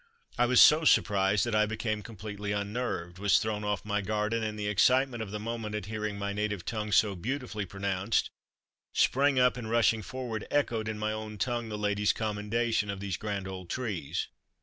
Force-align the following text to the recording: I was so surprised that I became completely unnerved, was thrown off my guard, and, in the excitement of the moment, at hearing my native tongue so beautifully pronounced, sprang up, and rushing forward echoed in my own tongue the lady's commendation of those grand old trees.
I 0.35 0.47
was 0.47 0.59
so 0.59 0.83
surprised 0.83 1.45
that 1.45 1.53
I 1.53 1.67
became 1.67 2.01
completely 2.01 2.53
unnerved, 2.53 3.19
was 3.19 3.37
thrown 3.37 3.63
off 3.63 3.85
my 3.85 4.01
guard, 4.01 4.33
and, 4.33 4.43
in 4.43 4.55
the 4.55 4.65
excitement 4.67 5.21
of 5.21 5.29
the 5.29 5.39
moment, 5.39 5.75
at 5.75 5.85
hearing 5.85 6.17
my 6.17 6.33
native 6.33 6.65
tongue 6.65 6.91
so 6.91 7.13
beautifully 7.13 7.67
pronounced, 7.67 8.31
sprang 8.93 9.37
up, 9.37 9.57
and 9.57 9.69
rushing 9.69 10.01
forward 10.01 10.47
echoed 10.49 10.87
in 10.87 10.97
my 10.97 11.11
own 11.11 11.37
tongue 11.37 11.69
the 11.69 11.77
lady's 11.77 12.13
commendation 12.13 12.89
of 12.89 12.99
those 12.99 13.15
grand 13.15 13.47
old 13.47 13.69
trees. 13.69 14.25